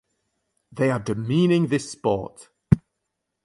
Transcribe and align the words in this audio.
They 0.71 0.89
are 0.89 0.97
demeaning 0.97 1.67
this 1.67 1.91
sport! 1.91 2.49